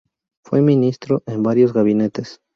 [0.43, 2.41] Fue ministro en varios gabinetes.